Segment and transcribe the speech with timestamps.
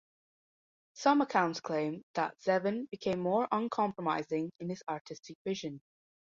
[0.93, 5.79] Some accounts claim that Zevon became more uncompromising in his artistic vision.